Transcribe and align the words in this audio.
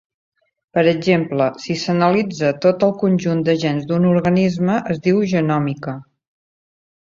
Per 0.77 0.83
exemple, 0.91 1.49
si 1.65 1.75
s'analitza 1.81 2.49
tot 2.67 2.85
el 2.87 2.95
conjunt 3.03 3.45
de 3.51 3.55
gens 3.65 3.85
d'un 3.93 4.09
organisme, 4.13 4.79
es 4.95 5.05
diu 5.09 5.21
genòmica. 5.35 5.95